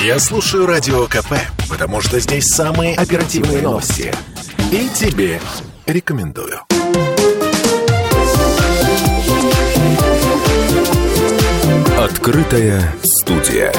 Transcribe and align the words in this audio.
Я 0.00 0.18
слушаю 0.18 0.66
Радио 0.66 1.06
КП, 1.06 1.34
потому 1.68 2.00
что 2.00 2.18
здесь 2.18 2.46
самые 2.46 2.96
оперативные 2.96 3.60
новости. 3.62 4.12
И 4.72 4.88
тебе 4.88 5.40
рекомендую. 5.86 6.60
Открытая 11.98 12.82
студия. 13.04 13.72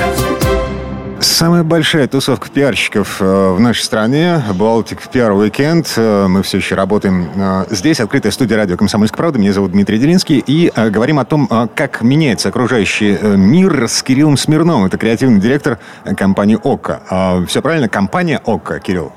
Самая 1.24 1.64
большая 1.64 2.10
тусовка 2.10 2.50
пиарщиков 2.50 3.22
э, 3.22 3.54
в 3.54 3.58
нашей 3.58 3.84
стране, 3.84 4.44
Балтик 4.56 5.08
Пиар 5.08 5.32
Уикенд. 5.32 5.94
Э, 5.96 6.28
мы 6.28 6.44
все 6.44 6.58
еще 6.58 6.76
работаем 6.76 7.30
э, 7.34 7.66
здесь, 7.70 8.02
открытая 8.02 8.34
студия 8.34 8.58
радио 8.58 8.76
«Комсомольская 8.76 9.16
правда». 9.16 9.40
Меня 9.40 9.54
зовут 9.54 9.72
Дмитрий 9.72 10.00
Делинский. 10.00 10.44
И 10.46 10.70
говорим 10.76 11.20
о 11.20 11.26
том, 11.26 11.70
как 11.76 12.02
меняется 12.02 12.50
окружающий 12.50 13.18
мир 13.38 13.88
с 13.88 14.04
Кириллом 14.04 14.36
Смирновым. 14.36 14.86
Это 14.86 14.98
креативный 14.98 15.40
директор 15.40 15.80
компании 16.18 16.60
ОККО. 16.62 17.46
Все 17.48 17.62
правильно? 17.62 17.88
Компания 17.88 18.42
ОККО, 18.46 18.82
Кирилл. 18.82 19.14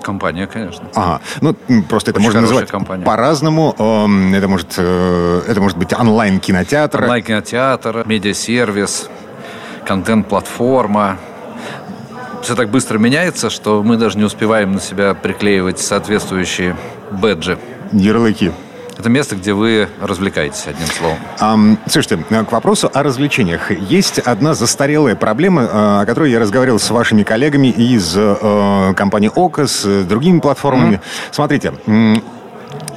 Компания, 0.00 0.46
конечно. 0.46 0.86
Ага. 0.94 1.20
Ну, 1.40 1.56
просто 1.88 2.12
это 2.12 2.20
Очень 2.20 2.26
можно 2.26 2.40
назвать 2.42 2.70
компания. 2.70 3.04
по-разному. 3.04 3.74
Эм, 3.80 4.32
это 4.32 4.46
может, 4.46 4.78
это 4.78 5.56
может 5.58 5.76
быть 5.76 5.92
онлайн-кинотеатр. 5.92 7.02
Онлайн-кинотеатр, 7.02 8.04
медиасервис, 8.06 9.10
контент-платформа, 9.84 11.18
все 12.48 12.54
так 12.54 12.70
быстро 12.70 12.96
меняется, 12.96 13.50
что 13.50 13.82
мы 13.82 13.98
даже 13.98 14.16
не 14.16 14.24
успеваем 14.24 14.72
на 14.72 14.80
себя 14.80 15.12
приклеивать 15.12 15.80
соответствующие 15.80 16.78
бэджи. 17.10 17.58
Ярлыки. 17.92 18.52
Это 18.96 19.10
место, 19.10 19.36
где 19.36 19.52
вы 19.52 19.86
развлекаетесь, 20.00 20.66
одним 20.66 20.86
словом. 20.86 21.18
Um, 21.40 21.76
слушайте, 21.86 22.16
к 22.16 22.50
вопросу 22.50 22.90
о 22.94 23.02
развлечениях. 23.02 23.70
Есть 23.70 24.18
одна 24.18 24.54
застарелая 24.54 25.14
проблема, 25.14 25.62
э, 25.64 25.66
о 26.00 26.06
которой 26.06 26.30
я 26.30 26.40
разговаривал 26.40 26.78
с 26.78 26.88
вашими 26.88 27.22
коллегами 27.22 27.68
из 27.68 28.14
э, 28.16 28.94
компании 28.96 29.30
ОКО, 29.34 29.66
с 29.66 30.04
другими 30.04 30.40
платформами. 30.40 30.94
Mm-hmm. 30.94 31.32
Смотрите, 31.32 31.74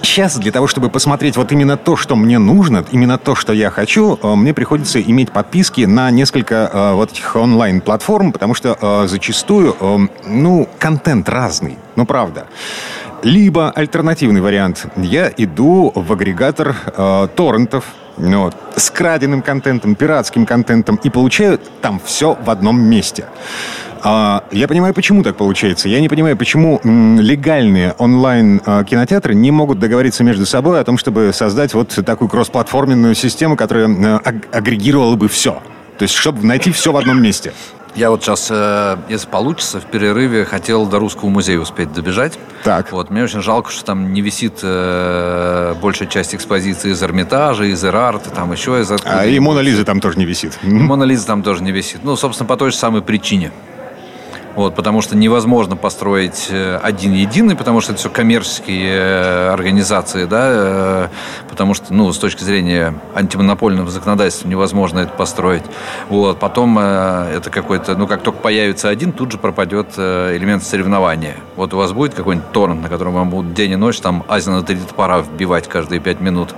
Сейчас 0.02 0.38
для 0.38 0.52
того, 0.52 0.68
чтобы 0.68 0.90
посмотреть 0.90 1.38
вот 1.38 1.52
именно 1.52 1.78
то, 1.78 1.96
что 1.96 2.16
мне 2.16 2.40
нужно, 2.40 2.84
именно 2.92 3.18
то, 3.18 3.36
что 3.36 3.54
я 3.54 3.70
хочу, 3.70 4.20
э, 4.22 4.36
мне 4.36 4.54
приходится 4.54 5.02
иметь 5.02 5.32
подписки 5.32 5.82
на 5.82 6.10
несколько 6.12 6.70
э, 6.72 6.94
вот 6.94 7.12
этих 7.12 7.36
онлайн-платформ, 7.36 8.32
потому 8.32 8.54
что 8.56 8.78
э, 8.82 9.08
зачастую, 9.08 10.10
ну, 10.26 10.68
контент 10.80 11.30
разный, 11.30 11.78
ну, 11.96 12.06
правда. 12.06 12.48
Либо 13.24 13.70
альтернативный 13.70 14.42
вариант. 14.42 14.88
Я 14.96 15.32
иду 15.38 15.92
в 15.94 16.12
агрегатор 16.12 16.76
э, 16.86 17.28
торрентов, 17.36 17.86
ну, 18.18 18.52
с 18.76 18.90
краденным 18.90 19.42
контентом, 19.44 19.96
пиратским 19.96 20.46
контентом 20.46 21.00
и 21.04 21.10
получаю 21.10 21.60
там 21.82 22.02
все 22.04 22.38
в 22.44 22.50
одном 22.50 22.82
месте. 22.82 23.26
А, 24.04 24.44
я 24.52 24.68
понимаю, 24.68 24.94
почему 24.94 25.24
так 25.24 25.36
получается. 25.36 25.88
Я 25.88 26.00
не 26.02 26.10
понимаю, 26.10 26.36
почему 26.38 26.80
легальные 26.84 27.94
онлайн-кинотеатры 27.98 29.36
не 29.36 29.52
могут 29.52 29.80
договориться 29.80 30.24
между 30.24 30.46
собой 30.46 30.80
о 30.80 30.84
том, 30.84 30.98
чтобы 30.98 31.32
создать 31.34 31.74
вот 31.74 32.00
такую 32.06 32.30
кроссплатформенную 32.30 33.16
систему, 33.16 33.56
которая 33.56 33.88
э, 33.88 34.20
агрегировала 34.52 35.16
бы 35.16 35.28
все. 35.28 35.62
То 35.98 36.04
есть, 36.04 36.16
чтобы 36.16 36.46
найти 36.46 36.72
все 36.72 36.92
в 36.92 36.98
одном 36.98 37.22
месте. 37.22 37.54
Я 37.94 38.10
вот 38.10 38.24
сейчас, 38.24 38.48
э, 38.50 38.98
если 39.10 39.28
получится, 39.28 39.82
в 39.82 39.86
перерыве 39.86 40.46
хотел 40.46 40.86
до 40.86 40.98
Русского 40.98 41.30
музея 41.30 41.60
успеть 41.60 41.92
добежать. 41.92 42.40
Так. 42.64 42.92
Вот, 42.92 43.10
мне 43.10 43.24
очень 43.24 43.42
жалко, 43.42 43.70
что 43.70 43.84
там 43.84 44.14
не 44.14 44.22
висит 44.22 44.60
э, 44.64 45.76
большая 45.82 46.08
часть 46.08 46.34
экспозиции 46.34 46.92
из 46.92 47.04
Эрмитажа, 47.04 47.66
из 47.66 47.84
Эрарта, 47.84 48.30
там 48.30 48.52
еще 48.54 48.80
из... 48.82 48.92
А 49.04 49.26
и 49.26 49.38
Мона 49.40 49.60
Лиза 49.60 49.84
там 49.84 50.00
тоже 50.00 50.18
не 50.18 50.26
висит. 50.26 50.58
И 50.64 50.68
Мона 50.68 51.04
Лиза 51.04 51.28
там 51.28 51.44
тоже 51.44 51.64
не 51.64 51.72
висит. 51.72 52.00
Ну, 52.04 52.16
собственно, 52.16 52.48
по 52.48 52.56
той 52.56 52.72
же 52.72 52.78
самой 52.78 53.02
причине. 53.02 53.52
Вот, 54.56 54.76
потому 54.76 55.02
что 55.02 55.16
невозможно 55.16 55.76
построить 55.76 56.48
э, 56.50 56.78
один 56.82 57.14
единый, 57.14 57.56
потому 57.56 57.80
что 57.82 57.94
это 57.94 58.00
все 58.00 58.10
коммерческие 58.10 58.90
э, 58.90 59.50
организации, 59.50 60.26
да, 60.26 60.48
э, 60.52 61.08
потому 61.50 61.74
что, 61.74 61.94
ну, 61.94 62.12
с 62.12 62.18
точки 62.18 62.44
зрения 62.44 62.94
антимонопольного 63.16 63.90
законодательства 63.90 64.48
невозможно 64.48 65.00
это 65.00 65.14
построить. 65.14 65.64
Вот, 66.09 66.40
потом 66.40 66.78
это 66.78 67.50
какой-то, 67.50 67.96
ну, 67.96 68.08
как 68.08 68.24
только 68.24 68.40
появится 68.40 68.90
один, 68.90 69.14
тут 69.14 69.31
же 69.31 69.38
пропадет 69.38 69.98
элемент 69.98 70.64
соревнования. 70.64 71.36
Вот 71.56 71.74
у 71.74 71.78
вас 71.78 71.92
будет 71.94 72.14
какой-нибудь 72.14 72.52
торрент, 72.52 72.81
на 72.81 72.90
котором 72.90 73.14
вам 73.14 73.30
будут 73.30 73.54
день 73.54 73.72
и 73.72 73.75
ночь 73.75 74.00
там 74.00 74.24
Азия 74.28 74.52
на 74.52 74.64
три 74.64 74.78
топора 74.78 75.22
вбивать 75.22 75.68
каждые 75.68 76.00
пять 76.00 76.20
минут 76.20 76.54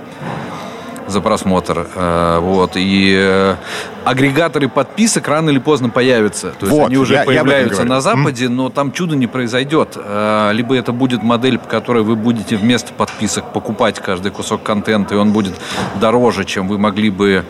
за 1.06 1.20
просмотр. 1.20 1.86
Э, 1.94 2.38
вот. 2.40 2.72
И 2.76 3.14
э, 3.16 3.56
агрегаторы 4.04 4.68
подписок 4.68 5.28
рано 5.28 5.50
или 5.50 5.58
поздно 5.58 5.90
появятся. 5.90 6.50
То 6.50 6.66
есть 6.66 6.72
вот, 6.72 6.86
они 6.86 6.96
уже 6.96 7.14
я, 7.14 7.24
появляются 7.24 7.82
я 7.82 7.88
на 7.88 8.00
Западе, 8.00 8.48
но 8.48 8.70
там 8.70 8.92
чудо 8.92 9.16
не 9.16 9.26
произойдет. 9.26 9.96
Э, 9.96 10.50
либо 10.52 10.76
это 10.76 10.92
будет 10.92 11.22
модель, 11.22 11.58
по 11.58 11.68
которой 11.68 12.02
вы 12.02 12.16
будете 12.16 12.56
вместо 12.56 12.92
подписок 12.92 13.52
покупать 13.52 14.00
каждый 14.00 14.32
кусок 14.32 14.62
контента, 14.62 15.14
и 15.14 15.18
он 15.18 15.32
будет 15.32 15.54
дороже, 16.00 16.44
чем 16.44 16.68
вы 16.68 16.78
могли 16.78 17.10
бы 17.10 17.44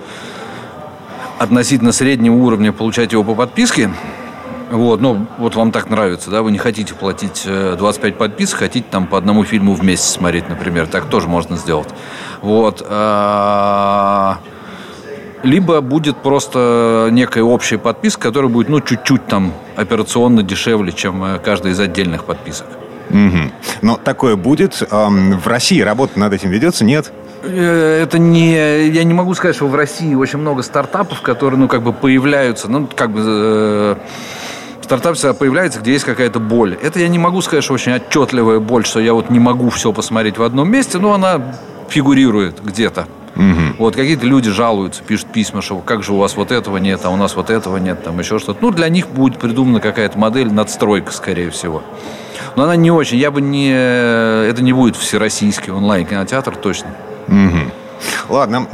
относительно 1.38 1.92
среднего 1.92 2.34
уровня 2.34 2.72
получать 2.72 3.12
его 3.12 3.22
по 3.24 3.34
подписке. 3.34 3.90
Вот, 4.70 5.00
ну, 5.00 5.26
вот 5.38 5.54
вам 5.54 5.70
так 5.72 5.90
нравится, 5.90 6.30
да, 6.30 6.42
вы 6.42 6.50
не 6.50 6.58
хотите 6.58 6.94
платить 6.94 7.44
25 7.46 8.16
подписок, 8.16 8.60
хотите 8.60 8.86
там 8.90 9.06
по 9.06 9.18
одному 9.18 9.44
фильму 9.44 9.74
в 9.74 9.84
месяц 9.84 10.04
смотреть, 10.04 10.48
например, 10.48 10.86
так 10.86 11.04
тоже 11.04 11.28
можно 11.28 11.56
сделать. 11.56 11.88
Вот. 12.44 12.84
А, 12.86 14.36
либо 15.42 15.80
будет 15.80 16.18
просто 16.18 17.08
некая 17.10 17.42
общая 17.42 17.78
подписка, 17.78 18.20
которая 18.20 18.50
будет, 18.50 18.68
ну, 18.68 18.82
чуть-чуть 18.82 19.26
там 19.26 19.54
операционно 19.76 20.42
дешевле, 20.42 20.92
чем 20.92 21.24
э, 21.24 21.38
каждая 21.38 21.72
из 21.72 21.80
отдельных 21.80 22.24
подписок. 22.24 22.66
Угу. 23.08 23.50
Но 23.80 23.96
такое 23.96 24.36
будет. 24.36 24.82
В 24.90 25.46
России 25.46 25.80
работа 25.80 26.18
над 26.18 26.34
этим 26.34 26.50
ведется, 26.50 26.84
нет? 26.84 27.12
Э, 27.42 28.02
это 28.02 28.18
не... 28.18 28.88
Я 28.88 29.04
не 29.04 29.14
могу 29.14 29.32
сказать, 29.32 29.56
что 29.56 29.66
в 29.66 29.74
России 29.74 30.14
очень 30.14 30.38
много 30.38 30.62
стартапов, 30.62 31.22
которые, 31.22 31.58
ну, 31.58 31.66
как 31.66 31.82
бы 31.82 31.94
появляются, 31.94 32.70
ну, 32.70 32.86
как 32.94 33.10
бы... 33.10 33.22
Э, 33.24 33.96
стартап 34.82 35.16
всегда 35.16 35.32
появляется, 35.32 35.80
где 35.80 35.92
есть 35.92 36.04
какая-то 36.04 36.40
боль. 36.40 36.76
Это 36.82 37.00
я 37.00 37.08
не 37.08 37.18
могу 37.18 37.40
сказать, 37.40 37.64
что 37.64 37.72
очень 37.72 37.92
отчетливая 37.92 38.60
боль, 38.60 38.84
что 38.84 39.00
я 39.00 39.14
вот 39.14 39.30
не 39.30 39.38
могу 39.38 39.70
все 39.70 39.94
посмотреть 39.94 40.36
в 40.36 40.42
одном 40.42 40.70
месте, 40.70 40.98
но 40.98 41.14
она 41.14 41.40
фигурирует 41.88 42.62
где-то. 42.64 43.06
Угу. 43.36 43.76
Вот 43.78 43.96
какие-то 43.96 44.26
люди 44.26 44.50
жалуются, 44.50 45.02
пишут 45.02 45.28
письма, 45.32 45.60
что 45.60 45.78
как 45.78 46.02
же 46.04 46.12
у 46.12 46.18
вас 46.18 46.36
вот 46.36 46.52
этого 46.52 46.76
нет, 46.76 47.00
а 47.04 47.10
у 47.10 47.16
нас 47.16 47.34
вот 47.34 47.50
этого 47.50 47.78
нет, 47.78 48.04
там 48.04 48.18
еще 48.18 48.38
что-то. 48.38 48.58
Ну, 48.62 48.70
для 48.70 48.88
них 48.88 49.08
будет 49.08 49.38
придумана 49.38 49.80
какая-то 49.80 50.18
модель, 50.18 50.52
надстройка, 50.52 51.12
скорее 51.12 51.50
всего. 51.50 51.82
Но 52.56 52.64
она 52.64 52.76
не 52.76 52.90
очень. 52.90 53.18
Я 53.18 53.30
бы 53.30 53.40
не... 53.40 53.70
Это 53.72 54.62
не 54.62 54.72
будет 54.72 54.96
всероссийский 54.96 55.72
онлайн-кинотеатр, 55.72 56.54
точно. 56.56 56.90
Угу. 57.26 57.72
Ладно, 58.28 58.66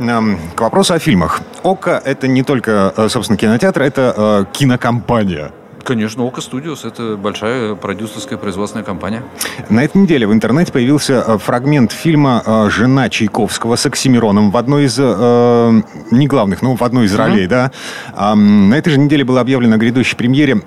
к 0.55 0.61
вопросу 0.61 0.95
о 0.95 0.99
фильмах. 0.99 1.41
ОКО– 1.63 2.03
это 2.05 2.29
не 2.29 2.43
только, 2.43 2.93
э, 2.97 3.09
собственно, 3.09 3.37
кинотеатр, 3.37 3.83
это 3.83 4.15
э, 4.17 4.45
кинокомпания. 4.53 5.53
Конечно, 5.91 6.25
Ока 6.25 6.41
Studios– 6.41 6.79
это 6.87 7.17
большая 7.17 7.75
продюсерская 7.75 8.39
производственная 8.39 8.85
компания. 8.85 9.25
На 9.71 9.83
этой 9.83 9.97
неделе 9.97 10.25
в 10.25 10.33
интернете 10.33 10.71
появился 10.71 11.25
э, 11.27 11.37
фрагмент 11.39 11.91
фильма 11.91 12.45
э, 12.47 12.71
«Жена 12.71 13.11
Чайковского» 13.11 13.75
с 13.75 13.87
Оксимироном 13.87 14.53
в 14.53 14.57
одной 14.57 14.85
из, 14.85 14.97
э, 15.01 15.83
не 16.13 16.29
главных, 16.29 16.63
но 16.63 16.77
в 16.77 16.85
одной 16.85 17.07
из 17.07 17.15
ролей, 17.17 17.47
mm-hmm. 17.47 17.73
да. 18.15 18.37
На 18.37 18.75
этой 18.77 18.91
же 18.91 19.01
неделе 19.01 19.25
было 19.25 19.41
объявлено 19.41 19.75
о 19.75 19.79
грядущей 19.79 20.17
премьере 20.17 20.63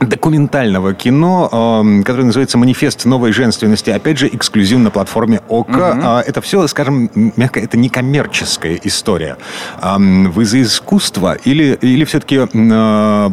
документального 0.00 0.94
кино, 0.94 1.82
э, 1.84 2.02
которое 2.02 2.24
называется 2.24 2.58
«Манифест 2.58 3.04
новой 3.04 3.32
женственности». 3.32 3.90
Опять 3.90 4.18
же, 4.18 4.28
эксклюзивно 4.28 4.84
на 4.84 4.90
платформе 4.90 5.40
ОК. 5.48 5.68
Угу. 5.68 6.06
Это 6.26 6.40
все, 6.40 6.66
скажем, 6.66 7.10
мягко, 7.36 7.60
это 7.60 7.76
не 7.76 7.88
коммерческая 7.88 8.78
история. 8.84 9.36
Вы 9.82 10.44
за 10.44 10.62
искусство 10.62 11.34
или, 11.44 11.78
или 11.80 12.04
все-таки 12.04 12.36
э, 12.36 13.28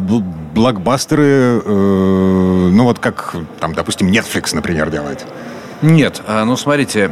блокбастеры, 0.54 1.62
э, 1.64 2.70
ну 2.72 2.84
вот 2.84 2.98
как, 2.98 3.34
там, 3.60 3.74
допустим, 3.74 4.08
Netflix, 4.08 4.54
например, 4.54 4.90
делает? 4.90 5.26
Нет, 5.82 6.22
а, 6.28 6.44
ну 6.44 6.56
смотрите, 6.56 7.10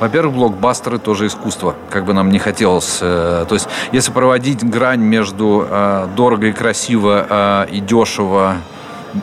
во-первых, 0.00 0.34
блокбастеры 0.34 0.98
тоже 0.98 1.26
искусство, 1.26 1.76
как 1.90 2.06
бы 2.06 2.14
нам 2.14 2.30
не 2.30 2.38
хотелось. 2.38 3.00
Э, 3.02 3.44
то 3.46 3.54
есть, 3.54 3.68
если 3.92 4.12
проводить 4.12 4.64
грань 4.64 5.00
между 5.00 5.66
э, 5.68 6.08
дорого 6.16 6.46
и 6.46 6.52
красиво 6.52 7.26
э, 7.28 7.66
и 7.72 7.80
дешево, 7.80 8.56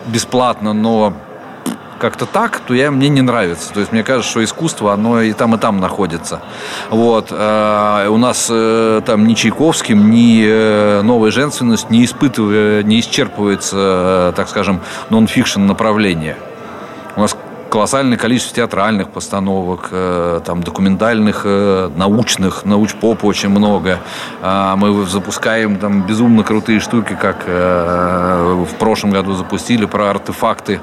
бесплатно, 0.05 0.73
но 0.73 1.13
как-то 1.97 2.27
так, 2.27 2.59
то 2.59 2.75
я, 2.75 2.91
мне 2.91 3.09
не 3.09 3.23
нравится. 3.23 3.73
То 3.73 3.79
есть 3.79 3.91
мне 3.91 4.03
кажется, 4.03 4.29
что 4.29 4.43
искусство, 4.43 4.93
оно 4.93 5.21
и 5.21 5.33
там, 5.33 5.55
и 5.55 5.57
там 5.57 5.79
находится. 5.79 6.41
Вот. 6.89 7.31
у 7.31 8.17
нас 8.17 8.47
там 8.47 9.25
ни 9.25 9.33
Чайковским, 9.35 10.11
ни 10.11 11.01
новая 11.01 11.31
женственность 11.31 11.89
не 11.89 12.03
испытывает, 12.03 12.85
не 12.85 12.99
исчерпывается, 12.99 14.33
так 14.35 14.49
скажем, 14.49 14.81
нон-фикшн 15.09 15.65
направление. 15.65 16.35
У 17.15 17.21
нас 17.21 17.37
колоссальное 17.73 18.19
количество 18.19 18.55
театральных 18.55 19.09
постановок, 19.09 19.87
э, 19.89 20.41
там, 20.45 20.61
документальных, 20.61 21.41
э, 21.43 21.89
научных, 21.95 22.65
науч-поп 22.65 23.25
очень 23.25 23.49
много. 23.49 23.99
А, 24.43 24.75
мы 24.75 25.07
запускаем 25.07 25.77
там 25.77 26.05
безумно 26.05 26.43
крутые 26.43 26.79
штуки, 26.79 27.17
как 27.19 27.45
э, 27.47 28.65
в 28.69 28.75
прошлом 28.75 29.09
году 29.09 29.33
запустили 29.33 29.85
про 29.85 30.11
артефакты 30.11 30.81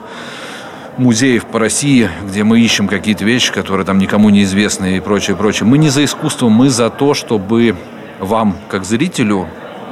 музеев 0.98 1.44
по 1.44 1.60
России, 1.60 2.10
где 2.24 2.42
мы 2.42 2.58
ищем 2.58 2.88
какие-то 2.88 3.24
вещи, 3.24 3.52
которые 3.52 3.86
там 3.86 3.98
никому 3.98 4.28
не 4.30 4.42
известны 4.42 4.96
и 4.96 5.00
прочее, 5.00 5.36
прочее. 5.36 5.68
Мы 5.68 5.78
не 5.78 5.90
за 5.90 6.04
искусство, 6.04 6.48
мы 6.48 6.70
за 6.70 6.90
то, 6.90 7.14
чтобы 7.14 7.76
вам, 8.18 8.56
как 8.68 8.84
зрителю, 8.84 9.46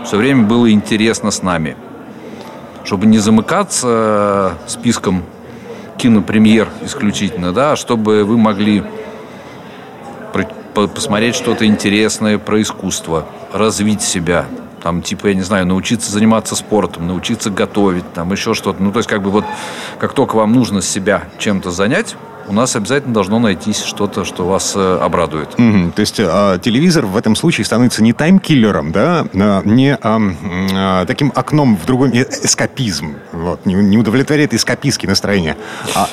все 0.05 0.17
время 0.17 0.47
было 0.47 0.69
интересно 0.69 1.31
с 1.31 1.45
нами. 1.45 1.77
Чтобы 2.83 3.07
не 3.07 3.19
замыкаться 3.19 4.55
списком 4.67 5.23
кинопремьер 5.99 6.69
исключительно, 6.83 7.53
да, 7.53 7.77
чтобы 7.77 8.25
вы 8.25 8.39
могли 8.39 8.83
посмотреть 10.75 11.35
что-то 11.35 11.67
интересное 11.67 12.39
про 12.39 12.63
искусство, 12.63 13.27
развить 13.53 14.01
себя, 14.01 14.47
там, 14.83 15.03
типа, 15.03 15.29
я 15.29 15.35
не 15.35 15.43
знаю, 15.43 15.67
научиться 15.67 16.11
заниматься 16.13 16.55
спортом, 16.55 17.09
научиться 17.09 17.51
готовить, 17.51 18.13
там, 18.13 18.33
еще 18.33 18.55
что-то. 18.55 18.81
Ну, 18.83 18.93
то 18.93 19.01
есть, 19.01 19.09
как 19.09 19.23
бы 19.23 19.31
вот, 19.31 19.45
как 19.99 20.13
только 20.13 20.37
вам 20.37 20.53
нужно 20.53 20.81
себя 20.81 21.25
чем-то 21.39 21.71
занять, 21.71 22.17
у 22.49 22.53
нас 22.53 22.75
обязательно 22.77 23.15
должно 23.15 23.39
найтись 23.39 23.83
что-то, 23.85 24.25
что 24.25 24.47
вас 24.47 24.73
э, 24.75 24.99
обрадует. 25.01 25.51
Mm-hmm. 25.57 25.93
То 25.93 26.01
есть 26.01 26.19
э, 26.19 26.59
телевизор 26.63 27.07
в 27.07 27.17
этом 27.17 27.37
случае 27.37 27.65
становится 27.65 28.03
не 28.03 28.13
таймкиллером, 28.13 28.91
да, 28.93 29.27
э, 29.33 29.63
не 29.65 29.97
э, 30.01 30.19
э, 30.73 31.05
таким 31.07 31.33
окном 31.35 31.77
в 31.77 31.87
другой 31.87 32.11
э, 32.11 32.27
эскапизм, 32.43 33.17
вот, 33.33 33.67
не, 33.67 33.75
не 33.75 33.99
удовлетворяет 33.99 34.55
эскапистские 34.55 35.11
настроения, 35.11 35.57
а 35.95 36.09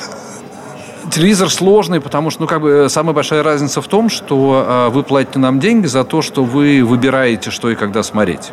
телевизор 1.09 1.49
сложный, 1.49 2.01
потому 2.01 2.29
что, 2.29 2.41
ну, 2.41 2.47
как 2.47 2.61
бы, 2.61 2.69
э, 2.69 2.89
самая 2.89 3.13
большая 3.13 3.43
разница 3.43 3.81
в 3.81 3.87
том, 3.87 4.09
что 4.09 4.65
э, 4.67 4.89
вы 4.89 5.03
платите 5.03 5.39
нам 5.39 5.59
деньги 5.59 5.87
за 5.87 6.03
то, 6.03 6.21
что 6.21 6.43
вы 6.43 6.83
выбираете, 6.83 7.51
что 7.51 7.69
и 7.69 7.75
когда 7.75 8.03
смотреть. 8.03 8.51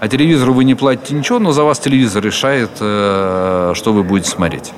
А 0.00 0.08
телевизору 0.08 0.52
вы 0.52 0.64
не 0.64 0.74
платите 0.74 1.14
ничего, 1.14 1.38
но 1.38 1.52
за 1.52 1.64
вас 1.64 1.78
телевизор 1.78 2.22
решает, 2.22 2.70
э, 2.80 3.72
что 3.74 3.92
вы 3.92 4.02
будете 4.02 4.30
смотреть. 4.30 4.72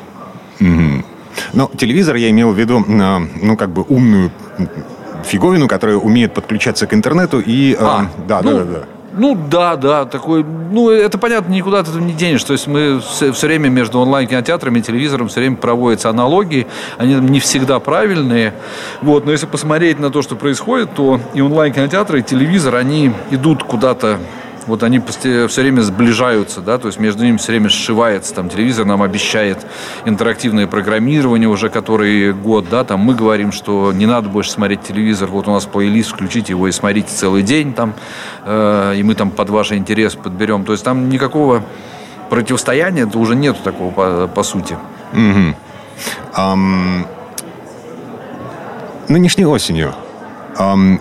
Mm-hmm. 0.61 1.05
Но 1.53 1.71
телевизор 1.77 2.17
я 2.17 2.31
имел 2.31 2.53
в 2.53 2.59
виду, 2.59 2.85
э, 2.87 3.19
ну, 3.43 3.57
как 3.57 3.71
бы 3.71 3.83
умную 3.89 4.31
фиговину, 5.25 5.69
которая 5.69 5.97
умеет 5.97 6.35
подключаться 6.35 6.87
к 6.87 6.95
интернету 6.95 7.41
и... 7.41 7.75
Э, 7.75 7.77
а, 7.81 8.07
да, 8.27 8.43
ну, 8.43 8.51
да, 8.51 8.59
да, 8.59 8.65
да. 8.65 8.85
Ну 9.19 9.35
да, 9.35 9.77
да, 9.77 10.05
такой, 10.05 10.45
ну 10.45 10.91
это 10.91 11.17
понятно, 11.17 11.51
никуда 11.51 11.83
ты 11.83 11.91
не 11.93 12.13
денешь. 12.13 12.45
То 12.45 12.53
есть 12.53 12.67
мы 12.67 13.01
все, 13.01 13.33
все 13.33 13.47
время 13.47 13.69
между 13.71 13.99
онлайн-кинотеатрами 14.01 14.81
и 14.81 14.83
телевизором 14.83 15.29
все 15.29 15.41
время 15.41 15.57
проводятся 15.57 16.11
аналогии, 16.11 16.67
они 16.99 17.15
не 17.15 17.41
всегда 17.41 17.81
правильные. 17.81 18.53
Вот, 19.01 19.25
но 19.25 19.33
если 19.33 19.47
посмотреть 19.47 19.99
на 19.99 20.11
то, 20.11 20.21
что 20.21 20.37
происходит, 20.37 20.91
то 20.95 21.19
и 21.33 21.41
онлайн-кинотеатры, 21.41 22.21
и 22.21 22.23
телевизор, 22.23 22.75
они 22.75 23.11
идут 23.31 23.63
куда-то 23.63 24.19
вот 24.67 24.83
они 24.83 25.01
все 25.01 25.49
время 25.49 25.81
сближаются, 25.83 26.61
да, 26.61 26.79
то 26.79 26.89
есть 26.89 26.99
между 26.99 27.25
ними 27.25 27.37
все 27.37 27.53
время 27.53 27.69
сшивается, 27.69 28.35
там 28.35 28.49
телевизор 28.49 28.85
нам 28.85 29.03
обещает 29.03 29.67
интерактивное 30.05 30.67
программирование 30.67 31.49
уже 31.49 31.69
который 31.69 32.33
год, 32.33 32.67
да, 32.71 32.85
там 32.85 33.01
мы 33.01 33.15
говорим, 33.15 33.53
что 33.53 33.93
не 33.93 34.07
надо 34.07 34.29
больше 34.29 34.51
смотреть 34.51 34.83
телевизор, 34.83 35.29
вот 35.29 35.49
у 35.49 35.53
нас 35.53 35.67
плейлист, 35.67 36.11
включите 36.11 36.53
его 36.53 36.69
и 36.69 36.73
смотрите 36.73 37.09
целый 37.09 37.43
день 37.43 37.73
там, 37.75 37.95
э, 38.45 38.95
и 38.97 39.03
мы 39.03 39.15
там 39.15 39.31
под 39.31 39.51
ваш 39.51 39.73
интерес 39.73 40.15
подберем, 40.15 40.65
то 40.65 40.73
есть 40.73 40.85
там 40.85 41.09
никакого 41.09 41.63
противостояния 42.29 43.03
это 43.03 43.19
уже 43.19 43.35
нету 43.35 43.59
такого 43.63 43.91
по, 43.91 44.27
по 44.27 44.43
сути. 44.43 44.77
Угу. 45.13 45.55
Um, 46.37 47.07
нынешней 49.09 49.47
осенью 49.47 49.95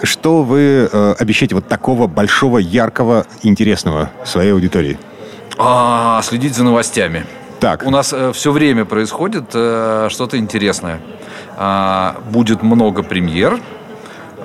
что 0.04 0.44
вы 0.44 0.90
э, 0.92 1.16
обещаете 1.18 1.56
вот 1.56 1.68
такого 1.68 2.08
большого, 2.08 2.58
яркого, 2.58 3.26
интересного 3.44 4.10
своей 4.26 4.52
аудитории? 4.52 4.98
А, 5.58 6.22
следить 6.24 6.56
за 6.56 6.64
новостями. 6.64 7.26
Так. 7.60 7.84
У 7.86 7.90
нас 7.90 8.14
э, 8.14 8.32
все 8.34 8.52
время 8.52 8.86
происходит 8.86 9.46
э, 9.54 10.08
что-то 10.12 10.38
интересное. 10.38 11.00
А, 11.58 12.18
будет 12.32 12.64
много 12.64 13.04
премьер. 13.04 13.60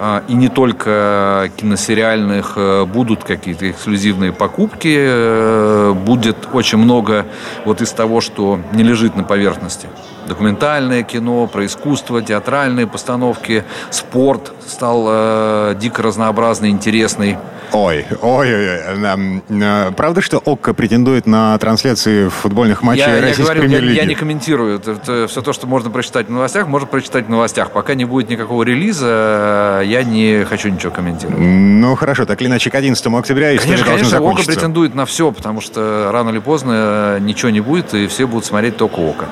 А, 0.02 0.23
и 0.29 0.35
не 0.35 0.49
только 0.49 1.50
киносериальных, 1.56 2.56
будут 2.88 3.23
какие-то 3.23 3.70
эксклюзивные 3.70 4.32
покупки, 4.32 5.93
будет 5.93 6.49
очень 6.52 6.79
много 6.79 7.26
вот 7.67 7.82
из 7.82 7.91
того, 7.93 8.23
что 8.23 8.58
не 8.73 8.82
лежит 8.82 9.14
на 9.14 9.25
поверхности 9.25 9.88
документальное 10.31 11.02
кино, 11.02 11.49
про 11.49 11.67
искусство, 11.67 12.23
театральные 12.23 12.87
постановки, 12.87 13.64
спорт 13.91 14.52
стал 14.67 15.06
э, 15.08 15.75
дико 15.81 16.02
разнообразный, 16.02 16.70
интересный. 16.70 17.37
Ой, 17.72 18.06
ой, 18.20 18.55
ой, 18.55 18.69
ой. 18.69 19.43
Э, 19.49 19.93
правда, 19.93 20.20
что 20.20 20.38
ОККО 20.44 20.75
претендует 20.75 21.26
на 21.26 21.56
трансляции 21.58 22.28
футбольных 22.28 22.82
матчей 22.82 23.02
я, 23.02 23.20
российской 23.20 23.40
я 23.40 23.44
говорю, 23.44 23.61
премьер-лиги? 23.62 23.96
Я, 23.96 24.02
я 24.02 24.08
не 24.08 24.14
комментирую. 24.14 24.76
Это, 24.76 24.93
это 24.93 25.26
все 25.28 25.40
то, 25.43 25.52
что 25.52 25.67
можно 25.67 25.90
прочитать 25.90 26.26
в 26.26 26.31
новостях, 26.31 26.67
можно 26.67 26.88
прочитать 26.88 27.26
в 27.26 27.31
новостях. 27.31 27.70
Пока 27.70 27.94
не 27.94 28.05
будет 28.05 28.28
никакого 28.28 28.62
релиза, 28.62 29.82
я 29.84 30.02
не 30.02 30.44
хочу 30.44 30.69
ничего 30.69 30.90
комментировать. 30.90 31.38
Ну, 31.40 31.94
хорошо. 31.94 32.26
Так 32.26 32.40
или 32.40 32.49
иначе, 32.49 32.70
к 32.70 32.75
11 32.75 33.06
октября 33.06 33.55
история 33.55 33.84
конечно, 33.84 34.19
конечно, 34.19 34.31
ОККО 34.31 34.43
претендует 34.44 34.94
на 34.94 35.06
все, 35.06 35.31
потому 35.31 35.61
что 35.61 36.11
рано 36.12 36.31
или 36.31 36.38
поздно 36.38 37.19
ничего 37.20 37.50
не 37.50 37.61
будет, 37.61 37.94
и 37.94 38.06
все 38.08 38.26
будут 38.26 38.44
смотреть 38.44 38.76
только 38.76 39.00
ОККО. 39.00 39.26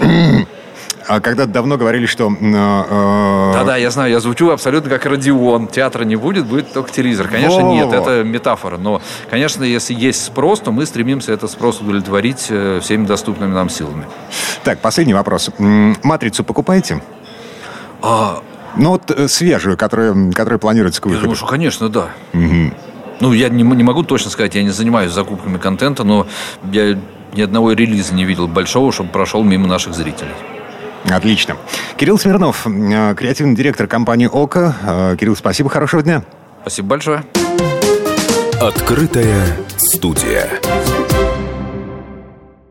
А 1.08 1.20
когда 1.20 1.46
давно 1.46 1.76
говорили, 1.76 2.06
что... 2.06 2.32
Э, 2.32 3.52
Да-да, 3.54 3.76
я 3.76 3.90
знаю, 3.90 4.10
я 4.10 4.20
звучу 4.20 4.50
абсолютно 4.50 4.90
как 4.90 5.06
Родион. 5.06 5.68
Театра 5.68 6.04
не 6.04 6.16
будет, 6.16 6.46
будет 6.46 6.72
только 6.72 6.90
телевизор. 6.90 7.28
Конечно, 7.28 7.62
Во-во-во. 7.62 7.74
нет, 7.74 7.92
это 7.92 8.24
метафора. 8.24 8.76
Но, 8.76 9.00
конечно, 9.30 9.62
если 9.62 9.94
есть 9.94 10.24
спрос, 10.24 10.60
то 10.60 10.72
мы 10.72 10.84
стремимся 10.84 11.32
этот 11.32 11.50
спрос 11.50 11.80
удовлетворить 11.80 12.46
э, 12.50 12.80
всеми 12.82 13.06
доступными 13.06 13.52
нам 13.52 13.68
силами. 13.68 14.04
Так, 14.64 14.80
последний 14.80 15.14
вопрос. 15.14 15.50
Матрицу 15.58 16.44
покупаете? 16.44 17.00
А... 18.02 18.42
Ну, 18.76 18.90
вот 18.90 19.10
э, 19.10 19.28
свежую, 19.28 19.76
которую, 19.76 20.32
которую 20.32 20.58
планируется 20.58 21.00
к 21.00 21.06
выходу. 21.06 21.20
Я 21.20 21.22
думаю, 21.22 21.36
что, 21.36 21.46
конечно, 21.46 21.88
да. 21.88 22.08
Угу. 22.34 22.72
Ну, 23.20 23.32
я 23.32 23.48
не, 23.48 23.62
не 23.62 23.84
могу 23.84 24.02
точно 24.02 24.30
сказать, 24.30 24.54
я 24.54 24.62
не 24.62 24.70
занимаюсь 24.70 25.12
закупками 25.12 25.56
контента, 25.56 26.04
но 26.04 26.26
я 26.72 26.98
ни 27.34 27.40
одного 27.40 27.72
релиза 27.72 28.14
не 28.14 28.24
видел 28.24 28.48
большого, 28.48 28.92
чтобы 28.92 29.10
прошел 29.10 29.42
мимо 29.42 29.66
наших 29.66 29.94
зрителей. 29.94 30.34
Отлично. 31.04 31.56
Кирилл 31.96 32.18
Смирнов, 32.18 32.66
э, 32.66 33.14
креативный 33.16 33.54
директор 33.54 33.86
компании 33.86 34.28
ОКО. 34.30 34.74
Э, 34.82 35.16
Кирилл, 35.18 35.36
спасибо, 35.36 35.70
хорошего 35.70 36.02
дня. 36.02 36.22
Спасибо 36.62 36.88
большое. 36.88 37.24
Открытая 38.60 39.46
студия. 39.76 40.48